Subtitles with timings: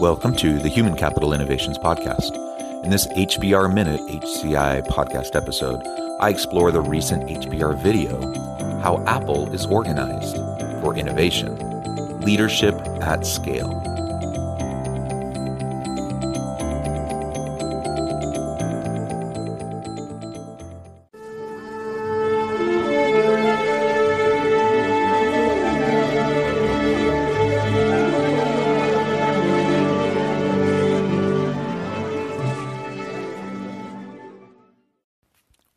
[0.00, 2.34] Welcome to the Human Capital Innovations Podcast.
[2.82, 5.82] In this HBR Minute HCI podcast episode,
[6.20, 8.18] I explore the recent HBR video
[8.80, 10.36] How Apple is Organized
[10.80, 11.54] for Innovation
[12.22, 13.99] Leadership at Scale.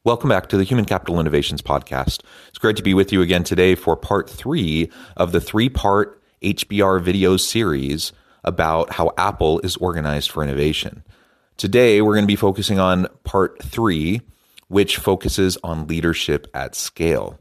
[0.05, 2.23] Welcome back to the Human Capital Innovations Podcast.
[2.49, 6.21] It's great to be with you again today for part three of the three part
[6.41, 8.11] HBR video series
[8.43, 11.05] about how Apple is organized for innovation.
[11.55, 14.19] Today, we're going to be focusing on part three,
[14.67, 17.37] which focuses on leadership at scale.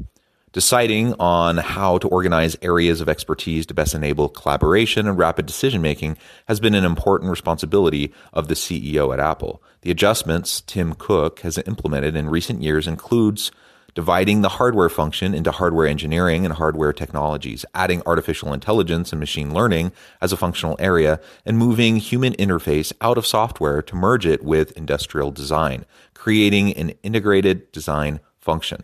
[0.53, 5.81] Deciding on how to organize areas of expertise to best enable collaboration and rapid decision
[5.81, 9.63] making has been an important responsibility of the CEO at Apple.
[9.81, 13.51] The adjustments Tim Cook has implemented in recent years includes
[13.95, 19.55] dividing the hardware function into hardware engineering and hardware technologies, adding artificial intelligence and machine
[19.55, 24.45] learning as a functional area, and moving human interface out of software to merge it
[24.45, 28.83] with industrial design, creating an integrated design function.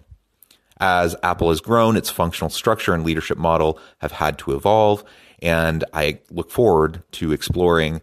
[0.80, 5.04] As Apple has grown, its functional structure and leadership model have had to evolve.
[5.42, 8.00] And I look forward to exploring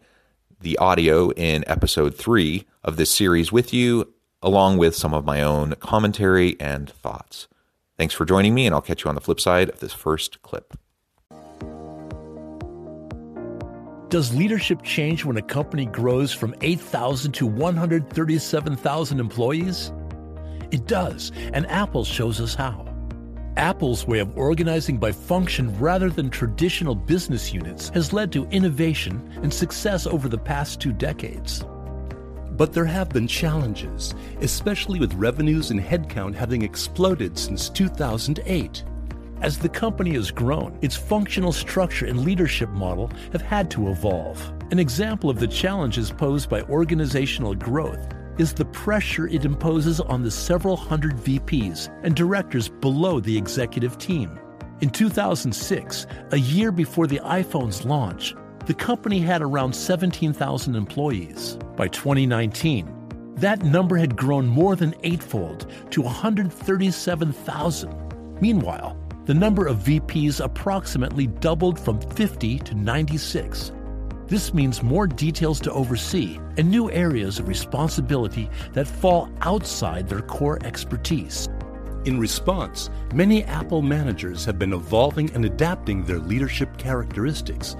[0.59, 5.41] the audio in episode three of this series with you, along with some of my
[5.41, 7.47] own commentary and thoughts.
[7.97, 10.41] Thanks for joining me, and I'll catch you on the flip side of this first
[10.41, 10.77] clip.
[14.09, 19.91] Does leadership change when a company grows from 8,000 to 137,000 employees?
[20.75, 22.85] It does, and Apple shows us how.
[23.55, 29.21] Apple's way of organizing by function rather than traditional business units has led to innovation
[29.41, 31.63] and success over the past two decades.
[32.57, 38.83] But there have been challenges, especially with revenues and headcount having exploded since 2008.
[39.39, 44.41] As the company has grown, its functional structure and leadership model have had to evolve.
[44.71, 48.05] An example of the challenges posed by organizational growth
[48.37, 53.97] is the pressure it imposes on the several hundred VPs and directors below the executive
[53.97, 54.39] team.
[54.81, 58.35] In 2006, a year before the iPhone's launch,
[58.65, 61.57] the company had around 17,000 employees.
[61.75, 62.91] By 2019,
[63.35, 68.41] that number had grown more than eightfold to 137,000.
[68.41, 73.71] Meanwhile, the number of VPs approximately doubled from 50 to 96.
[74.27, 80.21] This means more details to oversee and new areas of responsibility that fall outside their
[80.21, 81.47] core expertise.
[82.05, 87.75] In response, many Apple managers have been evolving and adapting their leadership characteristics.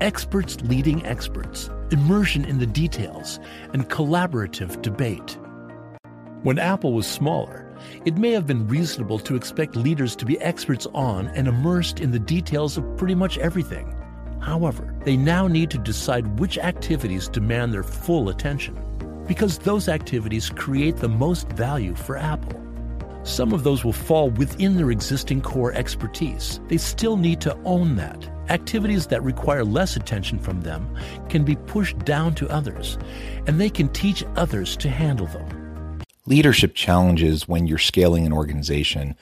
[0.00, 3.40] Experts leading experts, immersion in the details,
[3.72, 5.38] and collaborative debate.
[6.44, 7.68] When Apple was smaller,
[8.04, 12.12] it may have been reasonable to expect leaders to be experts on and immersed in
[12.12, 13.92] the details of pretty much everything.
[14.40, 18.78] However, they now need to decide which activities demand their full attention,
[19.26, 22.60] because those activities create the most value for Apple.
[23.24, 26.60] Some of those will fall within their existing core expertise.
[26.68, 28.26] They still need to own that.
[28.48, 30.96] Activities that require less attention from them
[31.28, 32.96] can be pushed down to others,
[33.46, 36.00] and they can teach others to handle them.
[36.24, 39.14] Leadership challenges when you're scaling an organization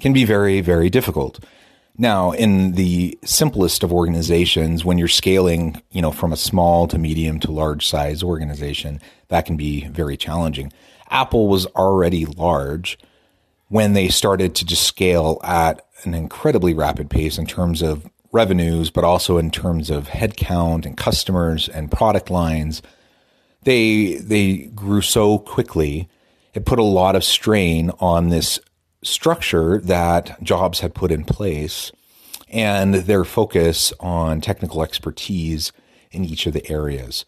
[0.00, 1.40] can be very, very difficult.
[1.96, 6.98] Now, in the simplest of organizations, when you're scaling, you know, from a small to
[6.98, 10.72] medium to large size organization, that can be very challenging.
[11.10, 12.98] Apple was already large
[13.68, 18.90] when they started to just scale at an incredibly rapid pace in terms of revenues,
[18.90, 22.82] but also in terms of headcount and customers and product lines.
[23.62, 26.08] They they grew so quickly.
[26.52, 28.58] It put a lot of strain on this
[29.04, 31.92] structure that Jobs had put in place
[32.48, 35.72] and their focus on technical expertise
[36.10, 37.24] in each of the areas.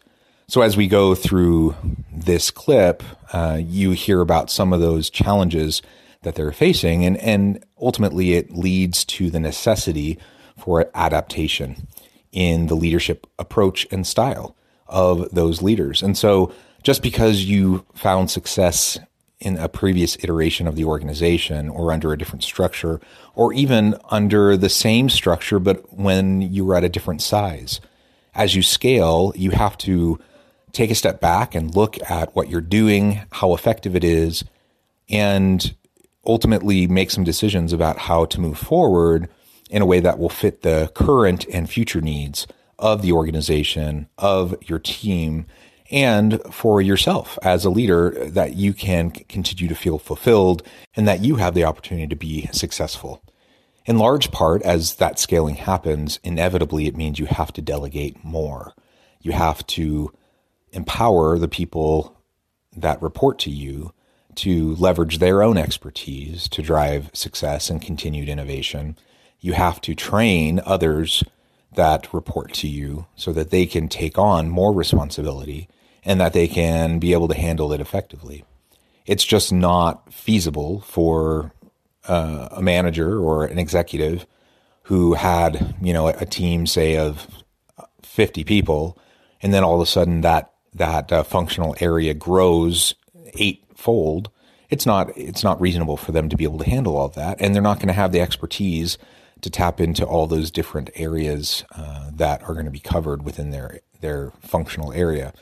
[0.47, 1.75] So, as we go through
[2.11, 3.03] this clip,
[3.33, 5.81] uh, you hear about some of those challenges
[6.21, 10.17] that they're facing, and, and ultimately it leads to the necessity
[10.57, 11.87] for adaptation
[12.31, 14.55] in the leadership approach and style
[14.87, 16.01] of those leaders.
[16.01, 16.53] And so
[16.83, 18.99] just because you found success
[19.39, 22.99] in a previous iteration of the organization or under a different structure
[23.35, 27.79] or even under the same structure, but when you were at a different size,
[28.33, 30.19] as you scale, you have to
[30.71, 34.43] take a step back and look at what you're doing, how effective it is,
[35.09, 35.75] and
[36.25, 39.29] ultimately make some decisions about how to move forward
[39.69, 42.47] in a way that will fit the current and future needs
[42.79, 45.45] of the organization, of your team,
[45.89, 50.63] and for yourself as a leader that you can continue to feel fulfilled
[50.95, 53.23] and that you have the opportunity to be successful.
[53.85, 58.73] In large part, as that scaling happens, inevitably it means you have to delegate more.
[59.21, 60.11] You have to
[60.73, 62.21] empower the people
[62.75, 63.93] that report to you
[64.35, 68.97] to leverage their own expertise to drive success and continued innovation.
[69.39, 71.23] You have to train others
[71.73, 75.69] that report to you so that they can take on more responsibility
[76.07, 78.43] and that they can be able to handle it effectively.
[79.05, 81.53] It's just not feasible for
[82.07, 84.25] uh, a manager or an executive
[84.83, 87.27] who had, you know, a team say of
[88.01, 88.97] 50 people
[89.41, 92.95] and then all of a sudden that that uh, functional area grows
[93.35, 94.29] eightfold,
[94.69, 97.39] it's not it's not reasonable for them to be able to handle all of that,
[97.39, 98.97] and they're not going to have the expertise
[99.41, 103.51] to tap into all those different areas uh, that are going to be covered within
[103.51, 105.33] their their functional area.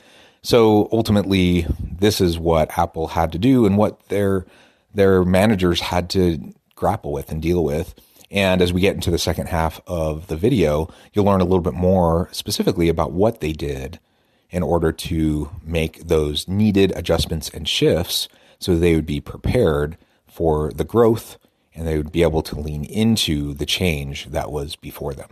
[0.45, 4.45] So ultimately, this is what Apple had to do, and what their
[4.93, 7.95] their managers had to grapple with and deal with.
[8.29, 11.61] And as we get into the second half of the video, you'll learn a little
[11.61, 13.99] bit more specifically about what they did
[14.51, 19.97] in order to make those needed adjustments and shifts so they would be prepared
[20.27, 21.39] for the growth
[21.73, 25.31] and they would be able to lean into the change that was before them.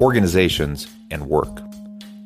[0.00, 1.62] organizations, and work.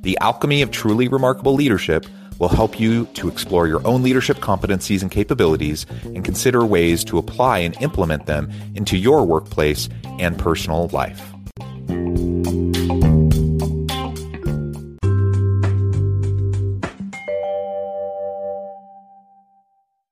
[0.03, 2.07] The Alchemy of Truly Remarkable Leadership
[2.39, 7.19] will help you to explore your own leadership competencies and capabilities and consider ways to
[7.19, 9.89] apply and implement them into your workplace
[10.19, 11.33] and personal life.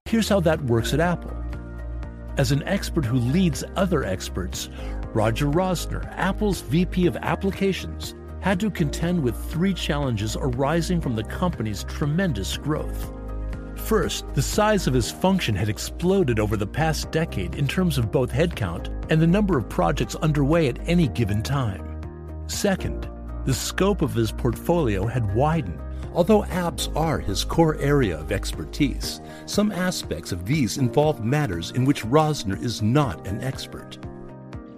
[0.06, 1.36] Here's how that works at Apple.
[2.36, 4.68] As an expert who leads other experts,
[5.12, 11.24] Roger Rosner, Apple's VP of Applications, had to contend with three challenges arising from the
[11.24, 13.12] company's tremendous growth.
[13.74, 18.12] First, the size of his function had exploded over the past decade in terms of
[18.12, 22.00] both headcount and the number of projects underway at any given time.
[22.46, 23.08] Second,
[23.46, 25.80] the scope of his portfolio had widened.
[26.12, 31.84] Although apps are his core area of expertise, some aspects of these involve matters in
[31.84, 33.98] which Rosner is not an expert.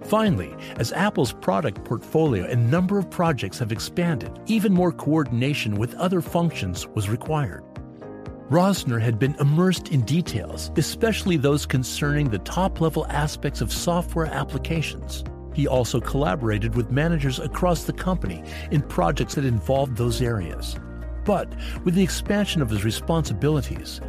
[0.03, 5.95] Finally, as Apple's product portfolio and number of projects have expanded, even more coordination with
[5.95, 7.63] other functions was required.
[8.49, 14.27] Rosner had been immersed in details, especially those concerning the top level aspects of software
[14.27, 15.23] applications.
[15.53, 20.75] He also collaborated with managers across the company in projects that involved those areas.
[21.25, 21.47] But
[21.85, 24.01] with the expansion of his responsibilities,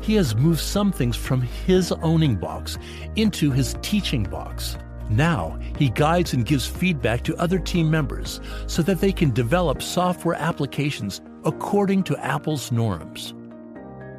[0.00, 2.78] he has moved some things from his owning box
[3.14, 4.78] into his teaching box.
[5.10, 9.82] Now, he guides and gives feedback to other team members so that they can develop
[9.82, 13.34] software applications according to Apple's norms.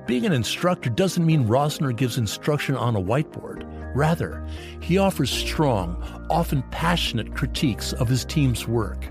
[0.06, 3.63] Being an instructor doesn't mean Rosner gives instruction on a whiteboard.
[3.96, 4.46] Rather,
[4.82, 5.96] he offers strong,
[6.30, 9.06] often passionate critiques of his team's work.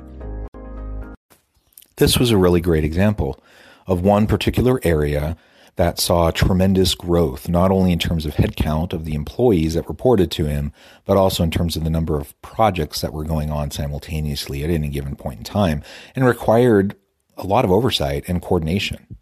[1.96, 3.42] This was a really great example
[3.86, 5.36] of one particular area
[5.76, 10.30] that saw tremendous growth, not only in terms of headcount of the employees that reported
[10.30, 10.72] to him,
[11.04, 14.70] but also in terms of the number of projects that were going on simultaneously at
[14.70, 15.82] any given point in time,
[16.14, 16.94] and required
[17.38, 19.16] a lot of oversight and coordination.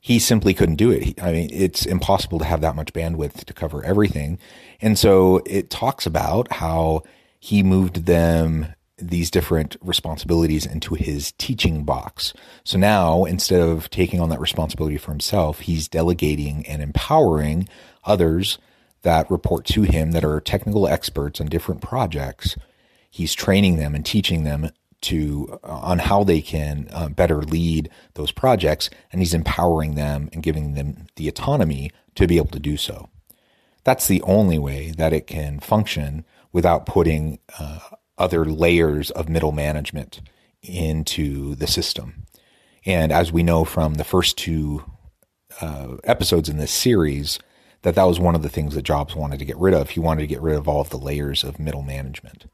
[0.00, 1.22] He simply couldn't do it.
[1.22, 4.40] I mean, it's impossible to have that much bandwidth to cover everything.
[4.80, 7.04] And so it talks about how
[7.38, 8.74] he moved them
[9.08, 12.32] these different responsibilities into his teaching box.
[12.64, 17.68] So now instead of taking on that responsibility for himself, he's delegating and empowering
[18.04, 18.58] others
[19.02, 22.56] that report to him that are technical experts on different projects.
[23.10, 24.70] He's training them and teaching them
[25.02, 30.30] to uh, on how they can uh, better lead those projects and he's empowering them
[30.32, 33.08] and giving them the autonomy to be able to do so.
[33.84, 37.80] That's the only way that it can function without putting uh,
[38.18, 40.20] other layers of middle management
[40.62, 42.26] into the system.
[42.84, 44.84] And as we know from the first two
[45.60, 47.38] uh, episodes in this series,
[47.82, 49.90] that that was one of the things that Jobs wanted to get rid of.
[49.90, 52.46] He wanted to get rid of all of the layers of middle management.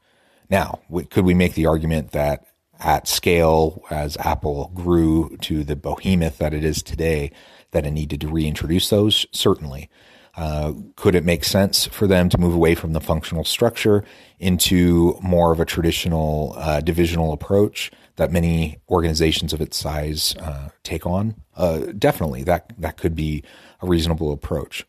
[0.49, 2.45] Now, could we make the argument that
[2.79, 7.31] at scale, as Apple grew to the behemoth that it is today,
[7.71, 9.25] that it needed to reintroduce those?
[9.31, 9.89] Certainly.
[10.35, 14.03] Uh, could it make sense for them to move away from the functional structure
[14.39, 20.69] into more of a traditional uh, divisional approach that many organizations of its size uh,
[20.83, 21.35] take on?
[21.57, 23.43] Uh, definitely, that that could be
[23.81, 24.85] a reasonable approach.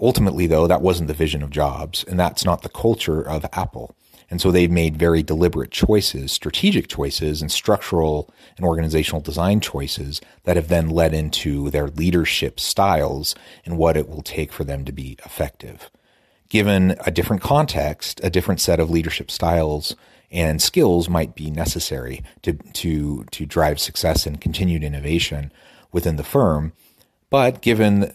[0.00, 3.94] Ultimately, though, that wasn't the vision of Jobs, and that's not the culture of Apple.
[4.30, 10.20] And so they've made very deliberate choices, strategic choices, and structural and organizational design choices
[10.44, 13.34] that have then led into their leadership styles
[13.66, 15.90] and what it will take for them to be effective.
[16.48, 19.96] Given a different context, a different set of leadership styles
[20.30, 25.50] and skills might be necessary to, to, to drive success and continued innovation
[25.90, 26.72] within the firm.
[27.30, 28.12] But given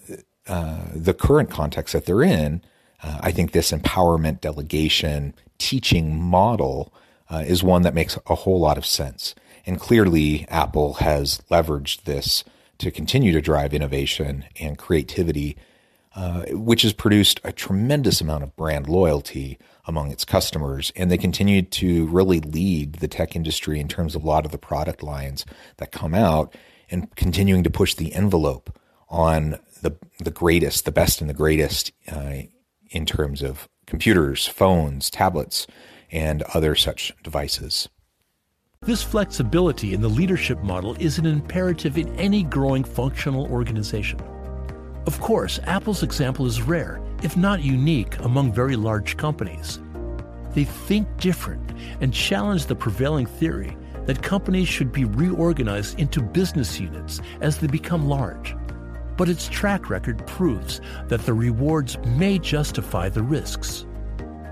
[0.47, 2.61] uh, the current context that they're in,
[3.03, 6.93] uh, I think this empowerment delegation teaching model
[7.29, 9.35] uh, is one that makes a whole lot of sense.
[9.65, 12.43] And clearly, Apple has leveraged this
[12.77, 15.57] to continue to drive innovation and creativity,
[16.15, 20.91] uh, which has produced a tremendous amount of brand loyalty among its customers.
[20.95, 24.51] And they continue to really lead the tech industry in terms of a lot of
[24.51, 25.45] the product lines
[25.77, 26.55] that come out
[26.91, 28.77] and continuing to push the envelope
[29.09, 32.41] on the, the greatest, the best and the greatest uh,
[32.89, 35.67] in terms of computers, phones, tablets,
[36.11, 37.89] and other such devices.
[38.81, 44.19] This flexibility in the leadership model is an imperative in any growing functional organization.
[45.07, 49.79] Of course, Apple's example is rare, if not unique, among very large companies.
[50.53, 53.75] They think different and challenge the prevailing theory
[54.05, 58.55] that companies should be reorganized into business units as they become large
[59.17, 63.85] but its track record proves that the rewards may justify the risks.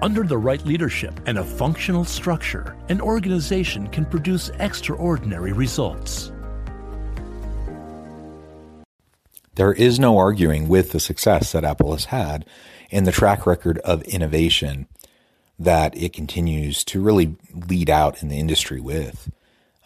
[0.02, 6.32] Under the right leadership and a functional structure, an organization can produce extraordinary results.
[9.56, 12.46] There is no arguing with the success that Apple has had
[12.92, 14.88] and the track record of innovation
[15.60, 19.32] that it continues to really lead out in the industry with.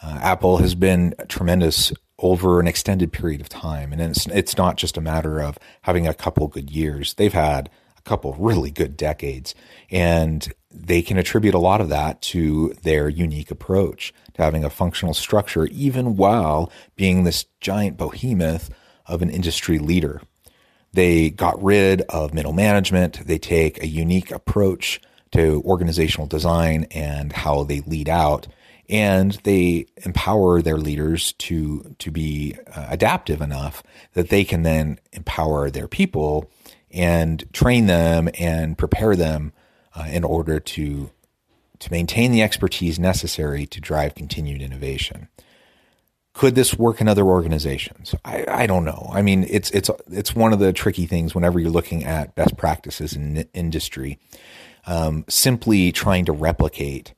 [0.02, 3.92] Uh, Apple has been a tremendous over an extended period of time.
[3.92, 7.14] And it's, it's not just a matter of having a couple good years.
[7.14, 9.54] They've had a couple really good decades
[9.90, 14.70] and they can attribute a lot of that to their unique approach to having a
[14.70, 18.70] functional structure, even while being this giant behemoth
[19.06, 20.20] of an industry leader.
[20.92, 23.26] They got rid of middle management.
[23.26, 25.00] They take a unique approach
[25.32, 28.46] to organizational design and how they lead out
[28.88, 33.82] and they empower their leaders to to be uh, adaptive enough
[34.14, 36.50] that they can then empower their people
[36.90, 39.52] and train them and prepare them
[39.94, 41.10] uh, in order to
[41.78, 45.28] to maintain the expertise necessary to drive continued innovation.
[46.32, 48.14] Could this work in other organizations?
[48.24, 49.10] I, I don't know.
[49.12, 52.56] I mean, it's it's it's one of the tricky things whenever you're looking at best
[52.56, 54.18] practices in industry.
[54.86, 57.12] Um, simply trying to replicate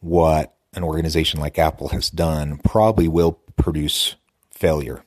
[0.00, 4.16] what an organization like Apple has done probably will produce
[4.50, 5.04] failure.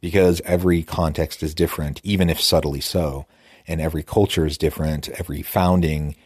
[0.00, 3.26] because every context is different, even if subtly so.
[3.68, 5.08] And every culture is different.
[5.10, 6.16] Every founding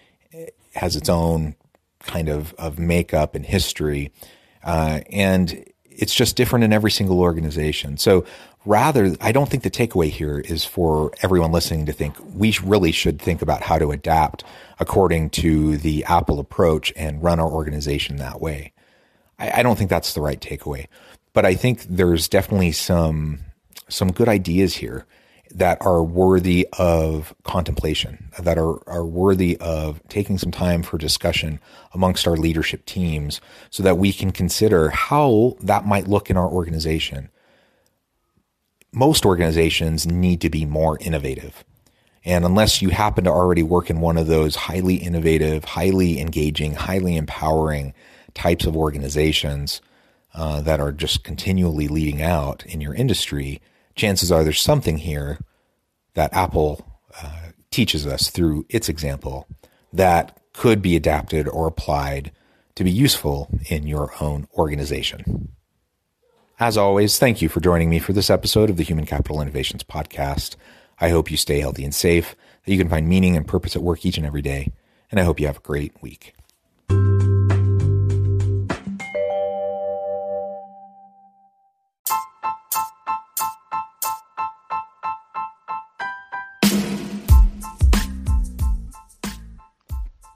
[0.74, 1.56] has its own
[2.00, 4.12] kind of, of makeup and history.
[4.62, 7.96] Uh, and it's just different in every single organization.
[7.96, 8.24] So
[8.64, 12.92] rather, I don't think the takeaway here is for everyone listening to think we really
[12.92, 14.44] should think about how to adapt
[14.80, 18.72] according to the Apple approach and run our organization that way.
[19.38, 20.86] I, I don't think that's the right takeaway,
[21.32, 23.40] but I think there's definitely some
[23.88, 25.06] some good ideas here
[25.54, 31.60] that are worthy of contemplation, that are, are worthy of taking some time for discussion
[31.92, 36.48] amongst our leadership teams so that we can consider how that might look in our
[36.48, 37.30] organization.
[38.92, 41.64] Most organizations need to be more innovative.
[42.24, 46.74] And unless you happen to already work in one of those highly innovative, highly engaging,
[46.74, 47.94] highly empowering
[48.34, 49.80] types of organizations
[50.34, 53.60] uh, that are just continually leading out in your industry,
[53.94, 55.38] chances are there's something here
[56.14, 56.84] that Apple
[57.22, 59.46] uh, teaches us through its example
[59.92, 62.32] that could be adapted or applied
[62.74, 65.52] to be useful in your own organization.
[66.58, 69.82] As always, thank you for joining me for this episode of the Human Capital Innovations
[69.82, 70.56] Podcast.
[71.00, 73.82] I hope you stay healthy and safe, that you can find meaning and purpose at
[73.82, 74.72] work each and every day,
[75.10, 76.34] and I hope you have a great week.